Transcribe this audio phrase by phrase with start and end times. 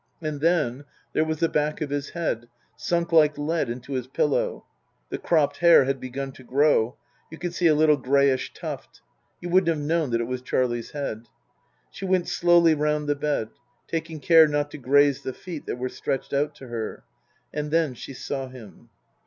[0.19, 4.65] And then, there was the back of his head, sunk like lead into his pillow
[5.09, 6.97] The cropped hair had begun to grow.
[7.31, 9.01] You could see a little greyish tuft.
[9.41, 11.27] You wouldn't have known that it was Charlie's head.
[11.91, 13.49] She went slowly round the bed,
[13.87, 17.03] taking care not to graze the feet that were stretched out to her.
[17.53, 18.89] And then she saw him.